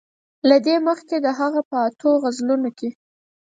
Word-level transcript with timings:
له 0.49 0.57
دې 0.65 0.75
مخکې 0.87 1.15
د 1.25 1.27
هغه 1.39 1.61
په 1.69 1.75
اتو 1.87 2.09
غزلونو 2.23 2.69
کې. 2.77 2.89